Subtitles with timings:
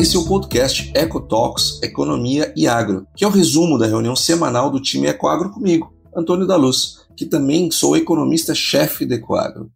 [0.00, 4.70] Esse é o podcast EcoTalks Economia e Agro, que é o resumo da reunião semanal
[4.70, 9.72] do time Ecoagro comigo, Antônio da Luz que também sou economista-chefe da Ecoagro.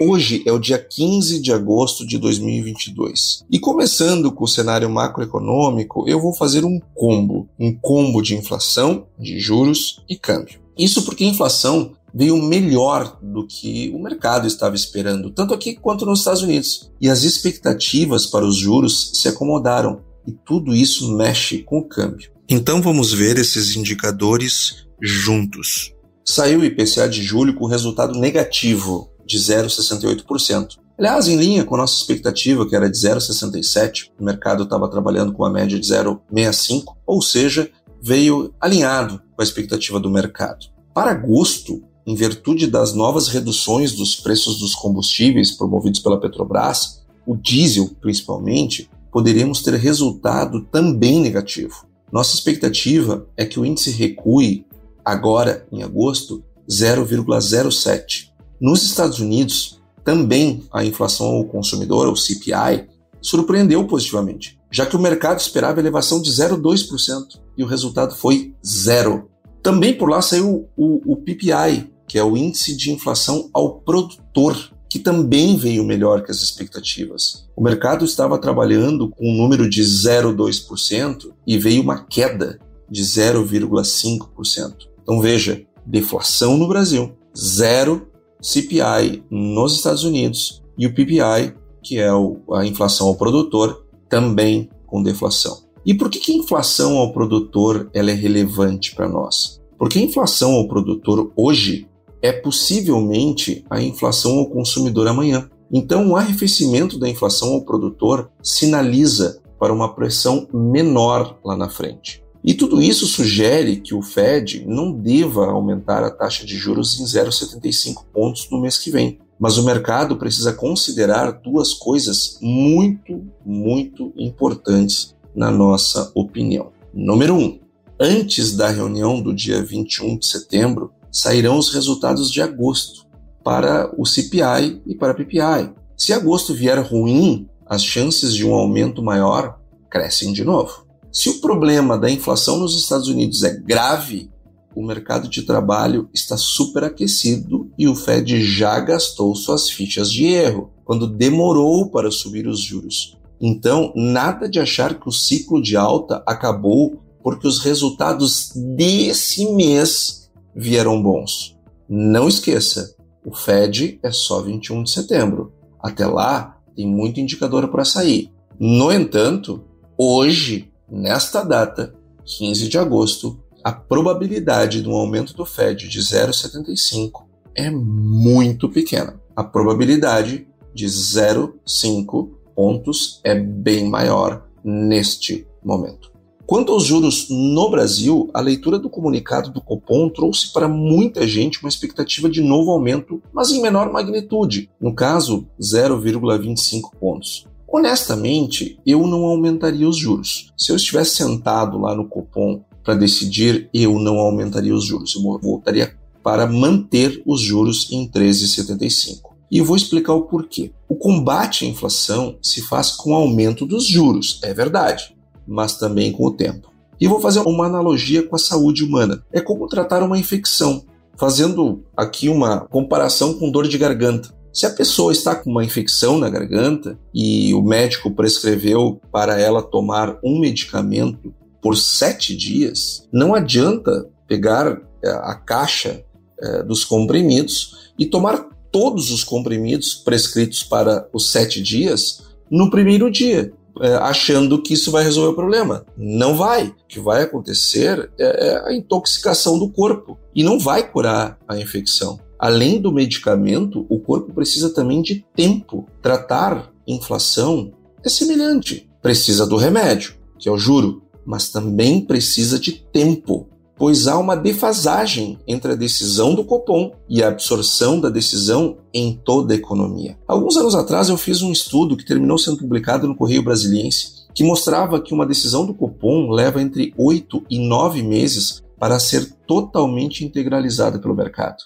[0.00, 3.44] Hoje é o dia 15 de agosto de 2022.
[3.48, 9.06] E começando com o cenário macroeconômico, eu vou fazer um combo, um combo de inflação,
[9.16, 10.58] de juros e câmbio.
[10.76, 16.06] Isso porque a inflação veio melhor do que o mercado estava esperando, tanto aqui quanto
[16.06, 16.90] nos Estados Unidos.
[16.98, 22.30] E as expectativas para os juros se acomodaram, e tudo isso mexe com o câmbio.
[22.48, 25.92] Então vamos ver esses indicadores juntos.
[26.24, 30.78] Saiu o IPCA de julho com resultado negativo de 0,68%.
[30.98, 35.34] Aliás, em linha com a nossa expectativa, que era de 0,67, o mercado estava trabalhando
[35.34, 37.70] com uma média de 0,65, ou seja,
[38.02, 40.66] veio alinhado com a expectativa do mercado.
[40.94, 47.34] Para agosto, em virtude das novas reduções dos preços dos combustíveis promovidos pela Petrobras, o
[47.34, 51.86] diesel principalmente, poderíamos ter resultado também negativo.
[52.12, 54.64] Nossa expectativa é que o índice recue
[55.04, 58.30] agora em agosto, 0,07.
[58.60, 62.88] Nos Estados Unidos, também a inflação ao consumidor, o CPI,
[63.20, 69.28] surpreendeu positivamente, já que o mercado esperava elevação de 0,2% e o resultado foi zero.
[69.62, 74.70] Também por lá saiu o, o PPI, que é o índice de inflação ao produtor,
[74.88, 77.46] que também veio melhor que as expectativas.
[77.56, 82.58] O mercado estava trabalhando com um número de 0,2% e veio uma queda
[82.90, 84.74] de 0,5%.
[85.02, 88.08] Então veja, deflação no Brasil, zero
[88.40, 95.02] CPI nos Estados Unidos e o PPI, que é a inflação ao produtor, também com
[95.02, 95.64] deflação.
[95.84, 99.60] E por que, que a inflação ao produtor ela é relevante para nós?
[99.78, 101.86] Porque a inflação ao produtor hoje
[102.22, 105.48] é possivelmente a inflação ao consumidor amanhã.
[105.72, 112.22] Então, o arrefecimento da inflação ao produtor sinaliza para uma pressão menor lá na frente.
[112.44, 117.04] E tudo isso sugere que o Fed não deva aumentar a taxa de juros em
[117.04, 119.18] 0,75 pontos no mês que vem.
[119.38, 126.70] Mas o mercado precisa considerar duas coisas muito, muito importantes na nossa opinião.
[126.94, 127.58] Número um,
[128.00, 133.06] antes da reunião do dia 21 de setembro, sairão os resultados de agosto
[133.42, 135.72] para o CPI e para a PPI.
[135.96, 139.58] Se agosto vier ruim, as chances de um aumento maior
[139.90, 140.86] crescem de novo.
[141.10, 144.30] Se o problema da inflação nos Estados Unidos é grave,
[144.74, 150.70] o mercado de trabalho está superaquecido e o Fed já gastou suas fichas de erro
[150.84, 153.16] quando demorou para subir os juros.
[153.40, 160.25] Então, nada de achar que o ciclo de alta acabou porque os resultados desse mês
[160.56, 161.56] vieram bons.
[161.88, 165.52] Não esqueça, o Fed é só 21 de setembro.
[165.78, 168.32] Até lá, tem muito indicador para sair.
[168.58, 169.64] No entanto,
[169.96, 171.94] hoje Nesta data,
[172.24, 177.24] 15 de agosto, a probabilidade de um aumento do Fed de 0,75
[177.56, 179.20] é muito pequena.
[179.34, 186.12] A probabilidade de 0,5 pontos é bem maior neste momento.
[186.46, 191.58] Quanto aos juros no Brasil, a leitura do comunicado do Copom trouxe para muita gente
[191.60, 197.48] uma expectativa de novo aumento, mas em menor magnitude, no caso 0,25 pontos.
[197.66, 200.52] Honestamente, eu não aumentaria os juros.
[200.56, 205.16] Se eu estivesse sentado lá no Copom para decidir, eu não aumentaria os juros.
[205.16, 209.34] Eu voltaria para manter os juros em 13,75.
[209.50, 210.70] E vou explicar o porquê.
[210.88, 215.15] O combate à inflação se faz com o aumento dos juros, é verdade,
[215.46, 216.70] mas também com o tempo.
[217.00, 219.22] E vou fazer uma analogia com a saúde humana.
[219.32, 220.84] É como tratar uma infecção,
[221.16, 224.34] fazendo aqui uma comparação com dor de garganta.
[224.52, 229.62] Se a pessoa está com uma infecção na garganta e o médico prescreveu para ela
[229.62, 236.02] tomar um medicamento por sete dias, não adianta pegar é, a caixa
[236.40, 243.10] é, dos comprimidos e tomar todos os comprimidos prescritos para os sete dias no primeiro
[243.10, 243.52] dia,
[244.00, 245.84] achando que isso vai resolver o problema.
[245.96, 246.68] Não vai.
[246.68, 252.18] O que vai acontecer é a intoxicação do corpo e não vai curar a infecção.
[252.38, 255.86] Além do medicamento, o corpo precisa também de tempo.
[256.02, 257.72] Tratar inflação
[258.04, 258.88] é semelhante.
[259.02, 264.36] Precisa do remédio, que é o juro, mas também precisa de tempo, pois há uma
[264.36, 270.18] defasagem entre a decisão do Copom e a absorção da decisão em toda a economia.
[270.26, 274.42] Alguns anos atrás eu fiz um estudo que terminou sendo publicado no Correio Brasiliense, que
[274.42, 280.24] mostrava que uma decisão do Copom leva entre 8 e 9 meses para ser totalmente
[280.24, 281.56] integralizada pelo mercado.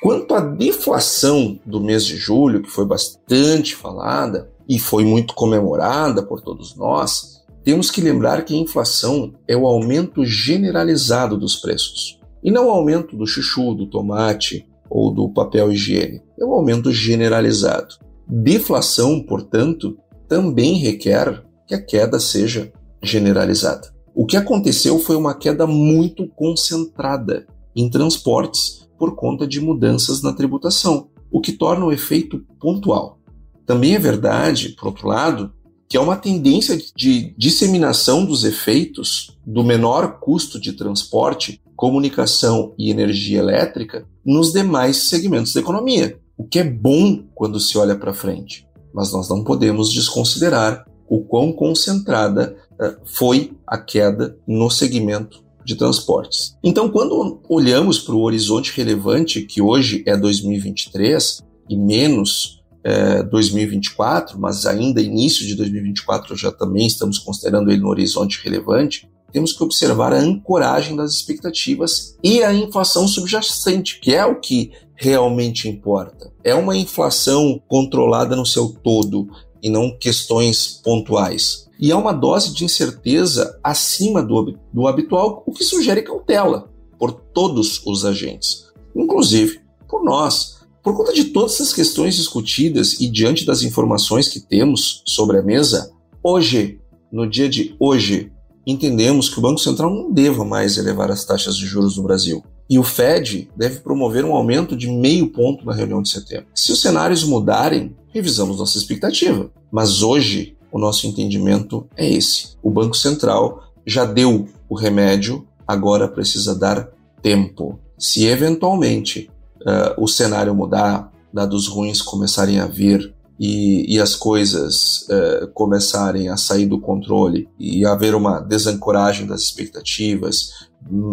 [0.00, 6.22] Quanto à deflação do mês de julho, que foi bastante falada e foi muito comemorada
[6.22, 12.18] por todos nós, temos que lembrar que a inflação é o aumento generalizado dos preços
[12.42, 16.26] e não o aumento do chuchu, do tomate ou do papel higiênico.
[16.40, 17.96] É o aumento generalizado.
[18.26, 22.72] Deflação, portanto, também requer que a queda seja
[23.02, 23.92] generalizada.
[24.14, 30.32] O que aconteceu foi uma queda muito concentrada em transportes por conta de mudanças na
[30.32, 33.18] tributação, o que torna o efeito pontual.
[33.66, 35.52] Também é verdade, por outro lado,
[35.88, 42.90] que é uma tendência de disseminação dos efeitos do menor custo de transporte, comunicação e
[42.90, 48.12] energia elétrica nos demais segmentos da economia, o que é bom quando se olha para
[48.12, 48.66] frente.
[48.92, 55.74] Mas nós não podemos desconsiderar o quão concentrada uh, foi a queda no segmento de
[55.74, 56.56] transportes.
[56.62, 64.38] Então, quando olhamos para o horizonte relevante, que hoje é 2023 e menos é, 2024,
[64.38, 69.62] mas ainda início de 2024 já também estamos considerando ele no horizonte relevante, temos que
[69.62, 76.32] observar a ancoragem das expectativas e a inflação subjacente, que é o que realmente importa.
[76.42, 79.28] É uma inflação controlada no seu todo
[79.62, 85.52] e não questões pontuais e há uma dose de incerteza acima do, do habitual, o
[85.52, 88.66] que sugere cautela por todos os agentes,
[88.96, 90.57] inclusive por nós.
[90.88, 95.42] Por conta de todas essas questões discutidas e diante das informações que temos sobre a
[95.42, 95.92] mesa,
[96.22, 96.80] hoje,
[97.12, 98.32] no dia de hoje,
[98.66, 102.42] entendemos que o Banco Central não deva mais elevar as taxas de juros no Brasil.
[102.70, 106.46] E o Fed deve promover um aumento de meio ponto na reunião de setembro.
[106.54, 109.50] Se os cenários mudarem, revisamos nossa expectativa.
[109.70, 112.56] Mas hoje, o nosso entendimento é esse.
[112.62, 116.88] O Banco Central já deu o remédio, agora precisa dar
[117.20, 117.78] tempo.
[117.98, 119.30] Se eventualmente
[119.62, 126.28] uh, o cenário mudar, dados ruins começarem a vir e, e as coisas uh, começarem
[126.28, 130.68] a sair do controle e haver uma desancoragem das expectativas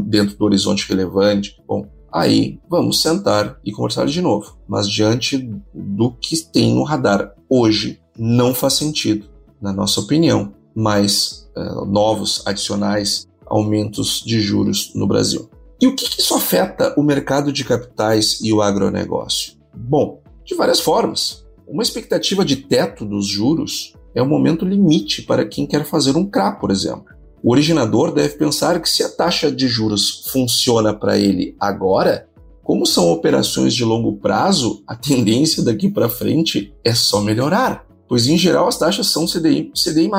[0.05, 4.57] dentro do horizonte relevante, bom, aí vamos sentar e conversar de novo.
[4.67, 9.27] Mas diante do que tem no radar hoje, não faz sentido
[9.61, 15.49] na nossa opinião, mais uh, novos, adicionais aumentos de juros no Brasil.
[15.81, 19.53] E o que, que isso afeta o mercado de capitais e o agronegócio?
[19.73, 21.45] Bom, de várias formas.
[21.67, 26.25] Uma expectativa de teto dos juros é o momento limite para quem quer fazer um
[26.25, 27.05] CRA, por exemplo.
[27.43, 32.27] O originador deve pensar que se a taxa de juros funciona para ele agora,
[32.63, 38.27] como são operações de longo prazo, a tendência daqui para frente é só melhorar pois
[38.27, 40.09] em geral as taxas são CDI, CDI+.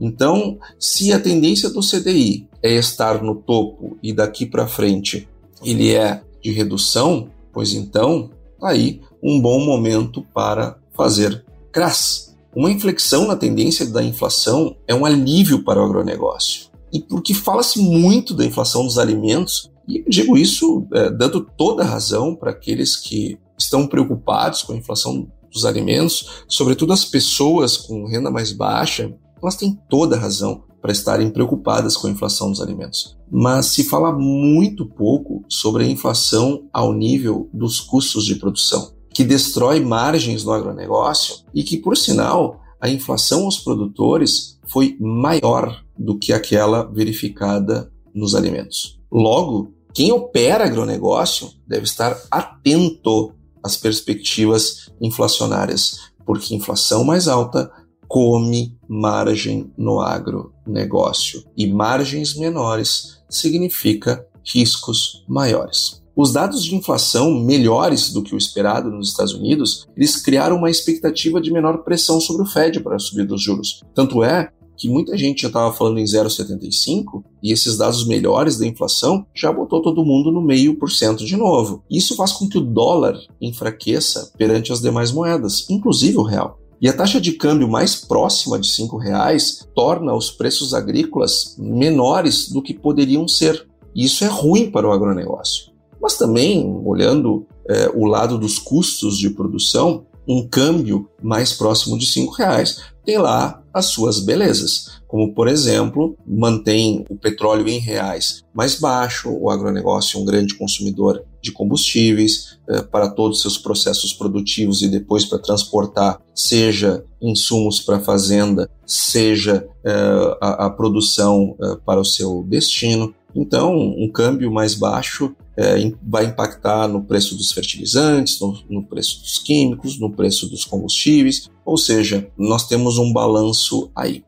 [0.00, 5.28] Então, se a tendência do CDI é estar no topo e daqui para frente
[5.64, 12.34] ele é de redução, pois então tá aí um bom momento para fazer CRAS.
[12.54, 16.66] Uma inflexão na tendência da inflação é um alívio para o agronegócio.
[16.92, 21.86] E porque fala-se muito da inflação dos alimentos, e digo isso é, dando toda a
[21.86, 28.06] razão para aqueles que estão preocupados com a inflação dos alimentos, sobretudo as pessoas com
[28.06, 29.12] renda mais baixa,
[29.46, 33.16] elas têm toda a razão para estarem preocupadas com a inflação dos alimentos.
[33.30, 39.22] Mas se fala muito pouco sobre a inflação ao nível dos custos de produção, que
[39.22, 46.18] destrói margens no agronegócio e que, por sinal, a inflação aos produtores foi maior do
[46.18, 48.98] que aquela verificada nos alimentos.
[49.10, 57.70] Logo, quem opera agronegócio deve estar atento as perspectivas inflacionárias, porque inflação mais alta
[58.08, 66.02] come margem no agronegócio e margens menores significa riscos maiores.
[66.16, 70.70] Os dados de inflação melhores do que o esperado nos Estados Unidos, eles criaram uma
[70.70, 73.82] expectativa de menor pressão sobre o Fed para a subida dos juros.
[73.94, 78.66] Tanto é que muita gente já estava falando em 0,75 e esses dados melhores da
[78.66, 81.82] inflação já botou todo mundo no meio por cento de novo.
[81.90, 86.58] Isso faz com que o dólar enfraqueça perante as demais moedas, inclusive o real.
[86.80, 92.50] E a taxa de câmbio mais próxima de R$ reais torna os preços agrícolas menores
[92.50, 93.66] do que poderiam ser.
[93.94, 95.72] E isso é ruim para o agronegócio.
[96.00, 102.06] Mas também, olhando é, o lado dos custos de produção, um câmbio mais próximo de
[102.06, 108.44] R$ reais tem lá as suas belezas, como por exemplo, mantém o petróleo em reais
[108.56, 113.58] mais baixo, o agronegócio é um grande consumidor de combustíveis eh, para todos os seus
[113.58, 120.70] processos produtivos e depois para transportar, seja insumos para a fazenda, seja eh, a, a,
[120.70, 123.14] produção eh, para o seu destino.
[123.36, 129.20] Então, um câmbio mais baixo é, vai impactar no preço dos fertilizantes, no, no, preço
[129.20, 134.24] dos químicos, no preço dos combustíveis, ou seja, nós temos um balanço aí.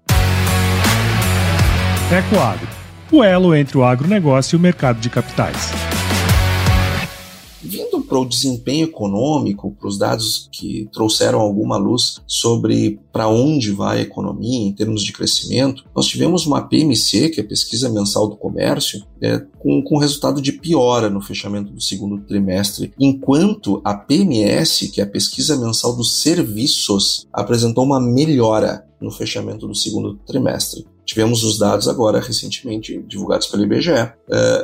[2.12, 2.68] Ecoagro,
[3.10, 5.70] o elo entre o agronegócio e o mercado de capitais.
[7.62, 13.70] Vindo para o desempenho econômico, para os dados que trouxeram alguma luz sobre para onde
[13.70, 17.88] vai a economia em termos de crescimento, nós tivemos uma PMC, que é a Pesquisa
[17.88, 23.80] Mensal do Comércio, é, com, com resultado de piora no fechamento do segundo trimestre, enquanto
[23.84, 29.74] a PMS, que é a Pesquisa Mensal dos Serviços, apresentou uma melhora no fechamento do
[29.74, 30.86] segundo trimestre.
[31.04, 34.12] Tivemos os dados agora recentemente divulgados pelo IBGE, é,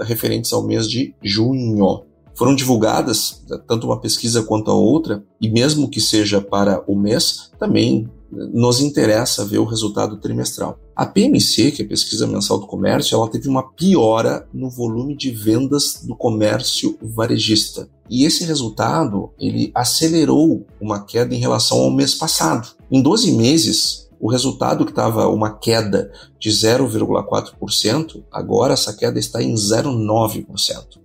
[0.04, 2.02] referentes ao mês de junho.
[2.35, 7.50] Foram divulgadas tanto uma pesquisa quanto a outra, e mesmo que seja para o mês,
[7.59, 10.79] também nos interessa ver o resultado trimestral.
[10.95, 15.17] A PMC, que é a Pesquisa Mensal do Comércio, ela teve uma piora no volume
[15.17, 17.88] de vendas do comércio varejista.
[18.09, 22.69] E esse resultado, ele acelerou uma queda em relação ao mês passado.
[22.91, 29.43] Em 12 meses, o resultado que estava uma queda de 0,4%, agora essa queda está
[29.43, 30.47] em 0,9%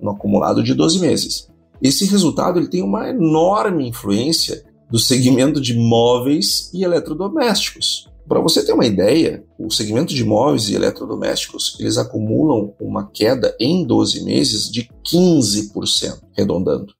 [0.02, 1.50] no acumulado de 12 meses.
[1.82, 8.08] Esse resultado ele tem uma enorme influência do segmento de móveis e eletrodomésticos.
[8.26, 13.54] Para você ter uma ideia, o segmento de móveis e eletrodomésticos, eles acumulam uma queda
[13.60, 16.94] em 12 meses de 15%, arredondando.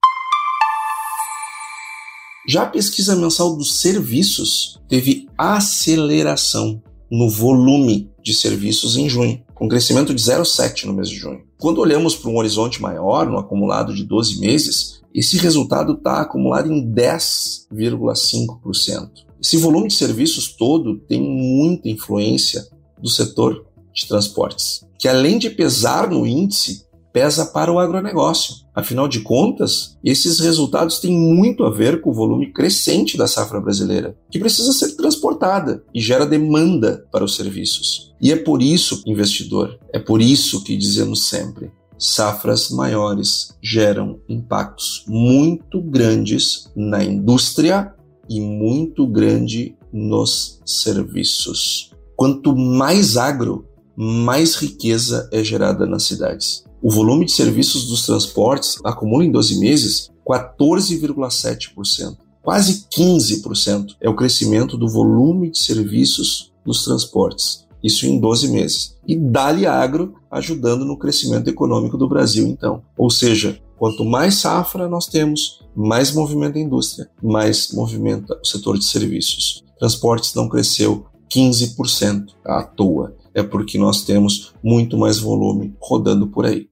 [2.48, 9.68] Já a pesquisa mensal dos serviços teve aceleração no volume de serviços em junho, com
[9.68, 11.42] crescimento de 0,7 no mês de junho.
[11.58, 16.72] Quando olhamos para um horizonte maior, no acumulado de 12 meses, esse resultado está acumulado
[16.72, 19.10] em 10,5%.
[19.42, 22.64] Esse volume de serviços todo tem muita influência
[23.00, 28.56] do setor de transportes, que além de pesar no índice, pesa para o agronegócio.
[28.74, 33.60] Afinal de contas, esses resultados têm muito a ver com o volume crescente da safra
[33.60, 38.14] brasileira, que precisa ser transportada e gera demanda para os serviços.
[38.20, 45.04] E é por isso, investidor, é por isso que dizemos sempre: safras maiores geram impactos
[45.06, 47.92] muito grandes na indústria
[48.28, 51.90] e muito grande nos serviços.
[52.16, 56.64] Quanto mais agro, mais riqueza é gerada nas cidades.
[56.82, 62.16] O volume de serviços dos transportes acumula em 12 meses 14,7%.
[62.42, 67.66] Quase 15% é o crescimento do volume de serviços nos transportes.
[67.82, 68.96] Isso em 12 meses.
[69.06, 72.82] E Dali Agro ajudando no crescimento econômico do Brasil, então.
[72.96, 78.78] Ou seja, quanto mais safra nós temos, mais movimento a indústria, mais movimenta o setor
[78.78, 79.62] de serviços.
[79.78, 83.14] Transportes não cresceu 15% à toa.
[83.34, 86.70] É porque nós temos muito mais volume rodando por aí.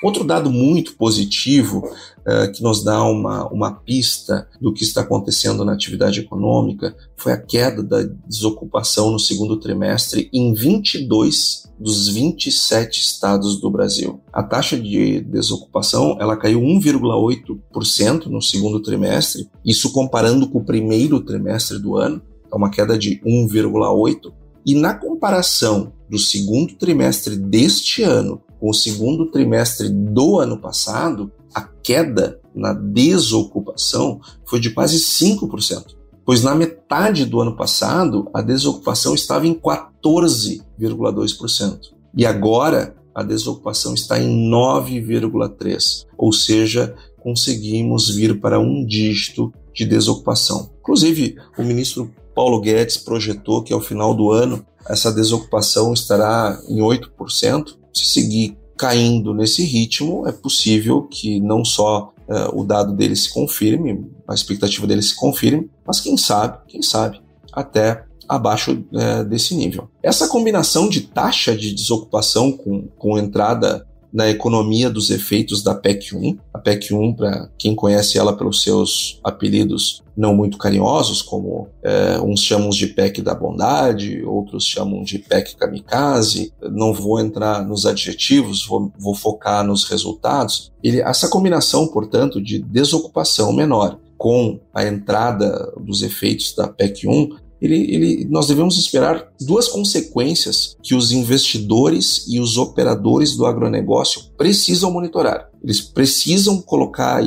[0.00, 5.64] Outro dado muito positivo uh, que nos dá uma, uma pista do que está acontecendo
[5.64, 13.00] na atividade econômica foi a queda da desocupação no segundo trimestre em 22 dos 27
[13.00, 14.20] estados do Brasil.
[14.32, 21.20] A taxa de desocupação ela caiu 1,8% no segundo trimestre, isso comparando com o primeiro
[21.20, 24.32] trimestre do ano, é uma queda de 1,8%.
[24.66, 31.32] E na comparação do segundo trimestre deste ano com o segundo trimestre do ano passado,
[31.54, 38.42] a queda na desocupação foi de quase 5%, pois na metade do ano passado a
[38.42, 41.78] desocupação estava em 14,2%.
[42.16, 49.84] E agora a desocupação está em 9,3%, ou seja, conseguimos vir para um dígito de
[49.84, 50.70] desocupação.
[50.80, 56.76] Inclusive, o ministro Paulo Guedes projetou que ao final do ano essa desocupação estará em
[56.76, 63.16] 8%, se seguir caindo nesse ritmo, é possível que não só uh, o dado dele
[63.16, 67.20] se confirme, a expectativa dele se confirme, mas quem sabe, quem sabe,
[67.52, 69.90] até abaixo uh, desse nível.
[70.00, 76.14] Essa combinação de taxa de desocupação com, com entrada na economia dos efeitos da PEC
[76.16, 76.38] 1.
[76.52, 82.20] A PEC 1, para quem conhece ela pelos seus apelidos não muito carinhosos, como é,
[82.20, 86.52] uns chamam de PEC da bondade, outros chamam de PEC kamikaze.
[86.60, 90.72] Não vou entrar nos adjetivos, vou, vou focar nos resultados.
[90.82, 97.47] Ele, essa combinação, portanto, de desocupação menor com a entrada dos efeitos da PEC 1
[97.60, 104.22] ele, ele, nós devemos esperar duas consequências que os investidores e os operadores do agronegócio
[104.36, 105.48] precisam monitorar.
[105.62, 107.26] Eles precisam colocar uh,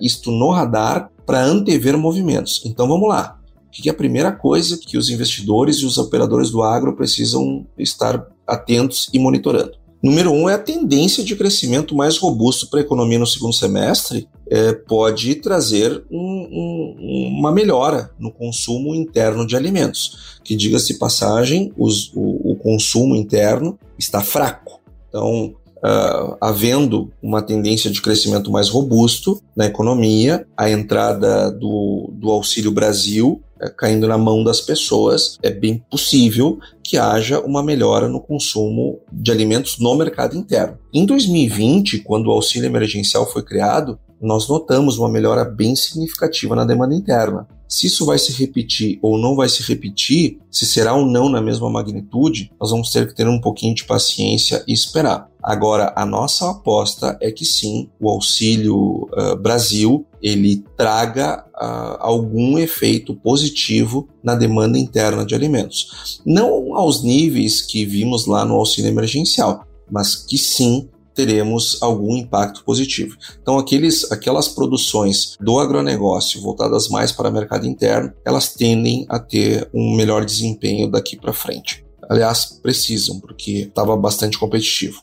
[0.00, 2.62] isto no radar para antever movimentos.
[2.64, 3.38] Então vamos lá.
[3.66, 7.66] O que é a primeira coisa que os investidores e os operadores do agro precisam
[7.78, 9.81] estar atentos e monitorando?
[10.02, 14.28] Número um é a tendência de crescimento mais robusto para a economia no segundo semestre
[14.50, 20.40] é, pode trazer um, um, uma melhora no consumo interno de alimentos.
[20.42, 24.80] Que diga-se passagem, os, o, o, consumo interno está fraco.
[25.08, 32.28] Então, uh, havendo uma tendência de crescimento mais robusto na economia, a entrada do, do
[32.28, 33.40] Auxílio Brasil
[33.70, 39.30] caindo na mão das pessoas, é bem possível que haja uma melhora no consumo de
[39.30, 40.78] alimentos no mercado interno.
[40.92, 46.64] Em 2020, quando o auxílio emergencial foi criado, nós notamos uma melhora bem significativa na
[46.64, 47.46] demanda interna.
[47.68, 51.40] Se isso vai se repetir ou não vai se repetir, se será ou não na
[51.40, 55.26] mesma magnitude, nós vamos ter que ter um pouquinho de paciência e esperar.
[55.42, 62.56] Agora, a nossa aposta é que sim, o Auxílio uh, Brasil ele traga uh, algum
[62.58, 66.20] efeito positivo na demanda interna de alimentos.
[66.24, 72.64] Não aos níveis que vimos lá no auxílio emergencial, mas que sim teremos algum impacto
[72.64, 73.16] positivo.
[73.40, 79.18] Então, aqueles, aquelas produções do agronegócio voltadas mais para o mercado interno, elas tendem a
[79.18, 81.84] ter um melhor desempenho daqui para frente.
[82.08, 85.02] Aliás, precisam, porque estava bastante competitivo.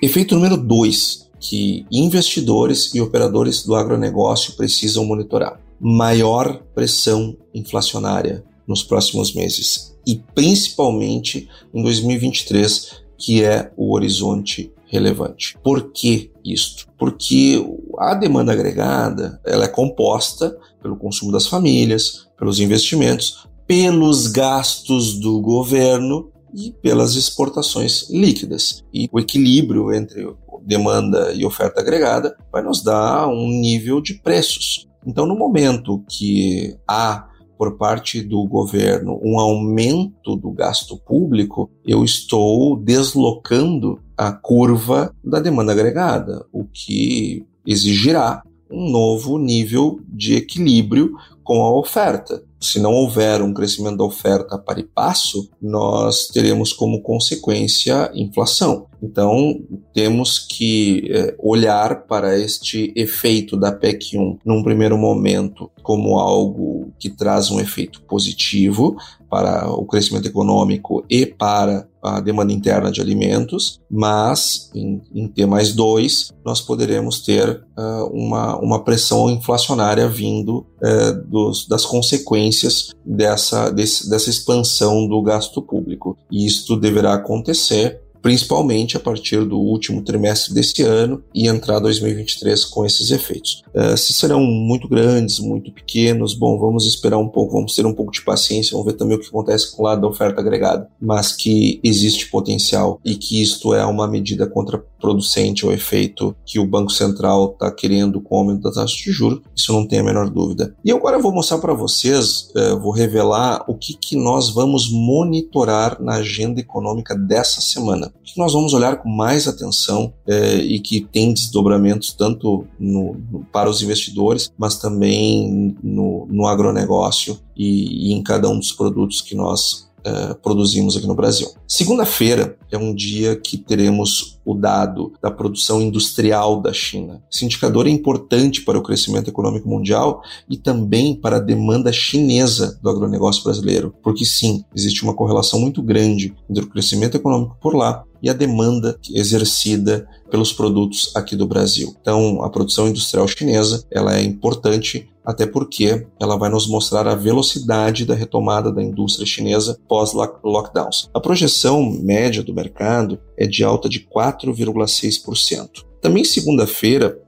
[0.00, 8.84] Efeito número 2, que investidores e operadores do agronegócio precisam monitorar: maior pressão inflacionária nos
[8.84, 15.58] próximos meses e principalmente em 2023 que é o horizonte relevante.
[15.64, 16.86] Por que isto?
[16.96, 17.60] Porque
[17.98, 25.40] a demanda agregada ela é composta pelo consumo das famílias, pelos investimentos, pelos gastos do
[25.40, 28.84] governo e pelas exportações líquidas.
[28.92, 30.26] E o equilíbrio entre
[30.64, 34.86] demanda e oferta agregada vai nos dar um nível de preços.
[35.06, 42.04] Então, no momento que há por parte do governo um aumento do gasto público, eu
[42.04, 51.12] estou deslocando a curva da demanda agregada, o que exigirá um novo nível de equilíbrio
[51.42, 52.42] com a oferta.
[52.60, 58.86] Se não houver um crescimento da oferta para e passo, nós teremos como consequência inflação.
[59.02, 59.60] Então,
[59.94, 66.92] temos que é, olhar para este efeito da PEC 1 num primeiro momento como algo
[66.98, 68.96] que traz um efeito positivo
[69.30, 75.46] para o crescimento econômico e para a demanda interna de alimentos, mas em, em T
[75.46, 82.90] mais 2 nós poderemos ter uh, uma, uma pressão inflacionária vindo uh, dos, das consequências
[83.04, 86.16] dessa, desse, dessa expansão do gasto público.
[86.30, 92.64] E isto deverá acontecer principalmente a partir do último trimestre deste ano e entrar 2023
[92.66, 93.62] com esses efeitos.
[93.74, 97.94] Uh, se serão muito grandes, muito pequenos, bom, vamos esperar um pouco, vamos ter um
[97.94, 100.88] pouco de paciência, vamos ver também o que acontece com o lado da oferta agregada,
[101.00, 106.66] mas que existe potencial e que isto é uma medida contraproducente ao efeito que o
[106.66, 110.04] Banco Central está querendo com o aumento da taxa de juros, isso não tem a
[110.04, 110.74] menor dúvida.
[110.84, 114.90] E agora eu vou mostrar para vocês, uh, vou revelar o que, que nós vamos
[114.90, 120.80] monitorar na agenda econômica dessa semana que nós vamos olhar com mais atenção é, e
[120.80, 128.10] que tem desdobramentos tanto no, no, para os investidores, mas também no, no agronegócio e,
[128.10, 131.48] e em cada um dos produtos que nós Uh, produzimos aqui no Brasil.
[131.66, 137.22] Segunda-feira é um dia que teremos o dado da produção industrial da China.
[137.30, 142.78] Esse indicador é importante para o crescimento econômico mundial e também para a demanda chinesa
[142.82, 147.74] do agronegócio brasileiro, porque sim, existe uma correlação muito grande entre o crescimento econômico por
[147.74, 151.94] lá e a demanda exercida pelos produtos aqui do Brasil.
[152.00, 157.14] Então, a produção industrial chinesa ela é importante até porque ela vai nos mostrar a
[157.14, 161.10] velocidade da retomada da indústria chinesa pós-lockdowns.
[161.12, 165.84] A projeção média do mercado é de alta de 4,6%.
[166.00, 167.20] Também segunda-feira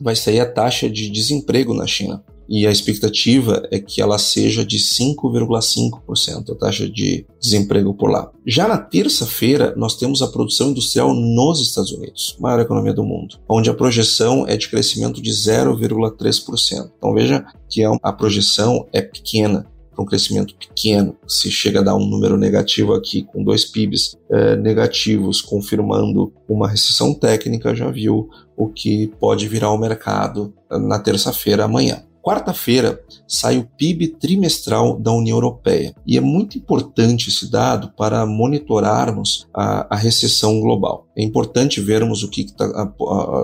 [0.00, 4.64] vai sair a taxa de desemprego na China e a expectativa é que ela seja
[4.64, 8.30] de 5,5%, a taxa de desemprego por lá.
[8.46, 13.36] Já na terça-feira, nós temos a produção industrial nos Estados Unidos, maior economia do mundo,
[13.48, 16.90] onde a projeção é de crescimento de 0,3%.
[16.96, 19.66] Então veja que é a projeção é pequena,
[19.98, 21.16] um crescimento pequeno.
[21.26, 26.68] Se chega a dar um número negativo aqui, com dois PIBs é, negativos, confirmando uma
[26.68, 32.02] recessão técnica, já viu o que pode virar o mercado na terça-feira amanhã.
[32.22, 38.26] Quarta-feira sai o PIB trimestral da União Europeia e é muito importante esse dado para
[38.26, 41.06] monitorarmos a, a recessão global.
[41.16, 42.92] É importante vermos o que está.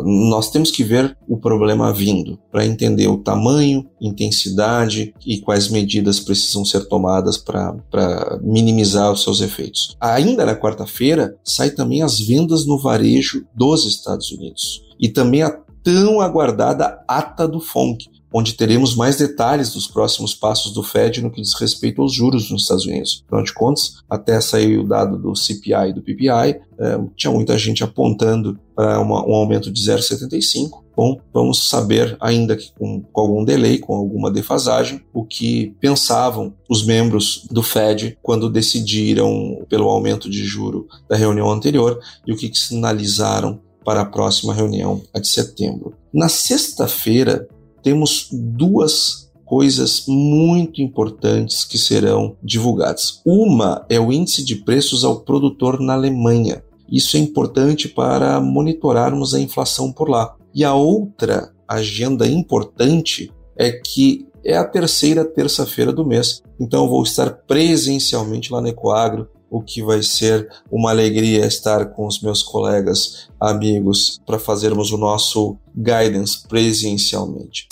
[0.04, 6.20] Nós temos que ver o problema vindo para entender o tamanho, intensidade e quais medidas
[6.20, 9.96] precisam ser tomadas para minimizar os seus efeitos.
[10.00, 15.50] Ainda na quarta-feira sai também as vendas no varejo dos Estados Unidos e também a
[15.82, 21.30] tão aguardada ata do FONC, onde teremos mais detalhes dos próximos passos do Fed no
[21.30, 23.22] que diz respeito aos juros nos Estados Unidos.
[23.28, 27.56] Afinal de contas, até sair o dado do CPI e do PPI, é, tinha muita
[27.56, 30.82] gente apontando para um aumento de 0,75.
[30.96, 36.52] Bom, vamos saber, ainda que com, com, algum delay, com alguma defasagem, o que pensavam
[36.68, 42.36] os membros do Fed quando decidiram pelo aumento de juro da reunião anterior e o
[42.36, 45.94] que, que sinalizaram para a próxima reunião, de setembro.
[46.12, 47.46] Na sexta-feira,
[47.84, 53.20] temos duas coisas muito importantes que serão divulgadas.
[53.24, 56.64] Uma é o índice de preços ao produtor na Alemanha.
[56.90, 60.34] Isso é importante para monitorarmos a inflação por lá.
[60.54, 66.42] E a outra agenda importante é que é a terceira terça-feira do mês.
[66.58, 72.08] Então vou estar presencialmente lá no Ecoagro, o que vai ser uma alegria estar com
[72.08, 77.68] os meus colegas, amigos, para fazermos o nosso guidance presencialmente.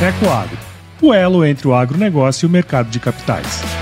[0.00, 0.56] Ecoagro,
[1.02, 3.81] o elo entre o agronegócio e o mercado de capitais.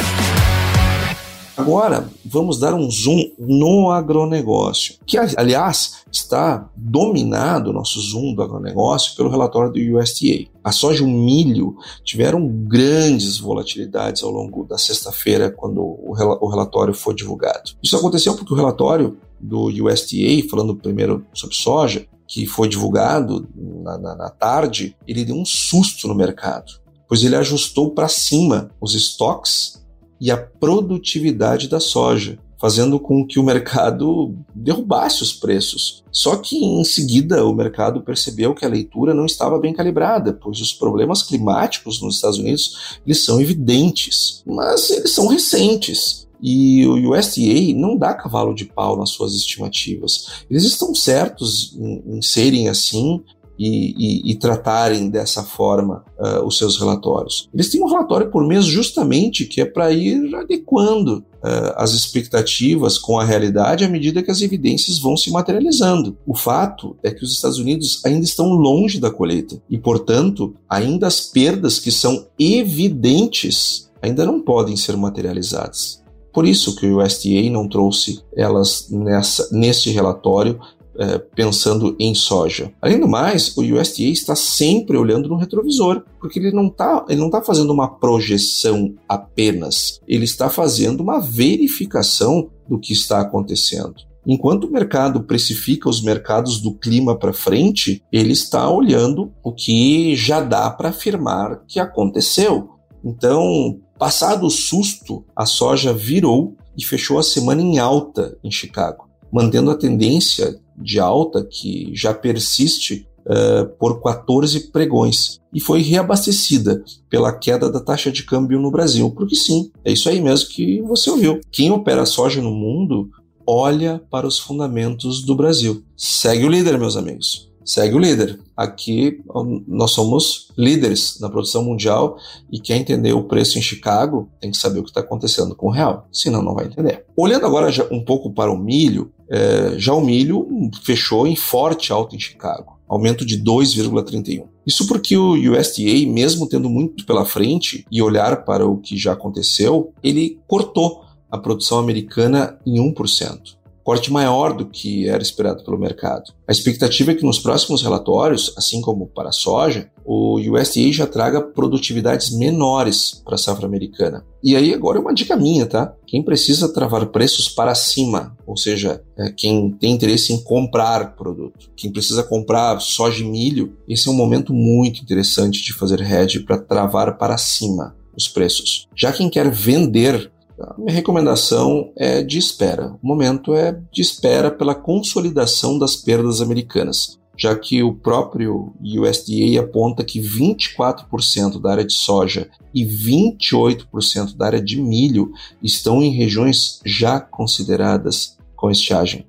[1.61, 8.42] Agora, vamos dar um zoom no agronegócio, que, aliás, está dominado o nosso zoom do
[8.42, 10.49] agronegócio pelo relatório do USDA.
[10.64, 16.94] A soja e o milho tiveram grandes volatilidades ao longo da sexta-feira, quando o relatório
[16.94, 17.73] foi divulgado.
[17.83, 23.99] Isso aconteceu porque o relatório do USDA, falando primeiro sobre soja, que foi divulgado na,
[23.99, 26.73] na, na tarde, ele deu um susto no mercado,
[27.07, 29.79] pois ele ajustou para cima os estoques
[30.20, 36.04] e a produtividade da soja, fazendo com que o mercado derrubasse os preços.
[36.12, 40.61] Só que em seguida o mercado percebeu que a leitura não estava bem calibrada, pois
[40.61, 46.28] os problemas climáticos nos Estados Unidos eles são evidentes, mas eles são recentes.
[46.42, 50.44] E o USDA não dá cavalo de pau nas suas estimativas.
[50.50, 53.22] Eles estão certos em, em serem assim
[53.61, 57.46] e, e, e, tratarem dessa forma uh, os seus relatórios.
[57.53, 62.96] Eles têm um relatório por mês justamente que é para ir adequando uh, as expectativas
[62.96, 66.16] com a realidade à medida que as evidências vão se materializando.
[66.27, 71.07] O fato é que os Estados Unidos ainda estão longe da colheita e, portanto, ainda
[71.07, 76.01] as perdas que são evidentes ainda não podem ser materializadas.
[76.33, 80.59] Por isso que o USDA não trouxe elas nessa, nesse relatório
[81.00, 82.72] é, pensando em soja.
[82.80, 87.42] Além do mais, o USDA está sempre olhando no retrovisor, porque ele não está tá
[87.42, 93.94] fazendo uma projeção apenas, ele está fazendo uma verificação do que está acontecendo.
[94.26, 100.14] Enquanto o mercado precifica os mercados do clima para frente, ele está olhando o que
[100.14, 102.68] já dá para afirmar que aconteceu.
[103.02, 109.06] Então, Passado o susto, a soja virou e fechou a semana em alta em Chicago,
[109.30, 116.82] mantendo a tendência de alta que já persiste uh, por 14 pregões e foi reabastecida
[117.08, 119.10] pela queda da taxa de câmbio no Brasil.
[119.10, 121.40] Porque sim, é isso aí mesmo que você ouviu.
[121.50, 123.10] Quem opera soja no mundo
[123.46, 125.82] olha para os fundamentos do Brasil.
[125.96, 128.38] Segue o líder, meus amigos segue o líder.
[128.56, 129.22] Aqui
[129.66, 132.16] nós somos líderes na produção mundial
[132.50, 135.68] e quer entender o preço em Chicago tem que saber o que está acontecendo com
[135.68, 137.04] o real, senão não vai entender.
[137.16, 140.48] Olhando agora um pouco para o milho, é, já o milho
[140.83, 144.46] fechou em forte alta em Chicago, aumento de 2,31.
[144.66, 149.12] Isso porque o USDA, mesmo tendo muito pela frente e olhar para o que já
[149.12, 153.60] aconteceu, ele cortou a produção americana em 1%.
[153.90, 156.33] Porte maior do que era esperado pelo mercado.
[156.46, 161.09] A expectativa é que nos próximos relatórios, assim como para a soja, o USDA já
[161.09, 164.24] traga produtividades menores para a safra americana.
[164.44, 165.92] E aí agora é uma dica minha, tá?
[166.07, 171.68] Quem precisa travar preços para cima, ou seja, é quem tem interesse em comprar produto,
[171.74, 176.44] quem precisa comprar soja e milho, esse é um momento muito interessante de fazer hedge
[176.44, 178.87] para travar para cima os preços.
[178.94, 180.31] Já quem quer vender
[180.62, 182.94] a minha recomendação é de espera.
[183.03, 189.61] O momento é de espera pela consolidação das perdas americanas, já que o próprio USDA
[189.61, 196.11] aponta que 24% da área de soja e 28% da área de milho estão em
[196.11, 199.27] regiões já consideradas com estiagem.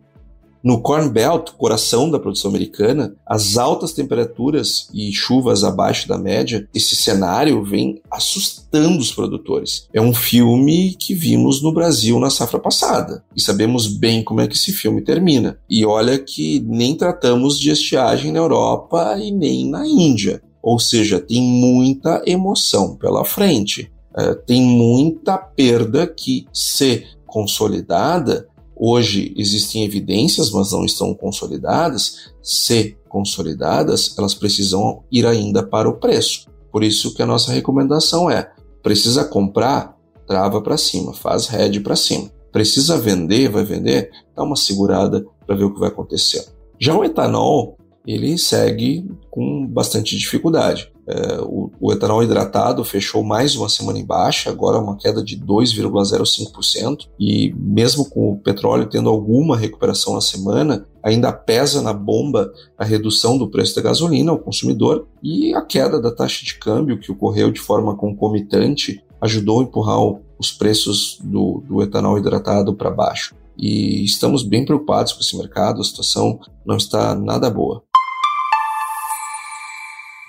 [0.63, 6.67] No Corn Belt, coração da produção americana, as altas temperaturas e chuvas abaixo da média,
[6.73, 9.87] esse cenário vem assustando os produtores.
[9.91, 14.47] É um filme que vimos no Brasil na safra passada e sabemos bem como é
[14.47, 15.57] que esse filme termina.
[15.69, 20.41] E olha que nem tratamos de estiagem na Europa e nem na Índia.
[20.61, 23.91] Ou seja, tem muita emoção pela frente.
[24.15, 28.47] É, tem muita perda que, se consolidada,
[28.83, 32.31] Hoje existem evidências, mas não estão consolidadas.
[32.41, 36.47] Se consolidadas, elas precisam ir ainda para o preço.
[36.71, 41.95] Por isso que a nossa recomendação é: precisa comprar, trava para cima, faz head para
[41.95, 42.31] cima.
[42.51, 46.43] Precisa vender, vai vender, dá uma segurada para ver o que vai acontecer.
[46.79, 50.91] Já o etanol, ele segue com bastante dificuldade.
[51.07, 55.37] É, o, o, etanol hidratado fechou mais uma semana em baixa, agora uma queda de
[55.37, 62.51] 2,05%, e mesmo com o petróleo tendo alguma recuperação na semana, ainda pesa na bomba
[62.77, 66.99] a redução do preço da gasolina ao consumidor e a queda da taxa de câmbio
[66.99, 69.99] que ocorreu de forma concomitante ajudou a empurrar
[70.39, 73.35] os preços do, do etanol hidratado para baixo.
[73.57, 77.83] E estamos bem preocupados com esse mercado, a situação não está nada boa.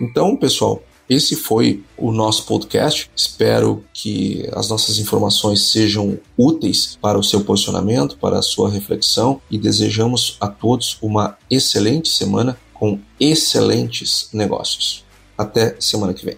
[0.02, 3.08] Então, pessoal, esse foi o nosso podcast.
[3.14, 9.40] Espero que as nossas informações sejam úteis para o seu posicionamento, para a sua reflexão
[9.48, 15.04] e desejamos a todos uma excelente semana com excelentes negócios.
[15.38, 16.36] Até semana que vem.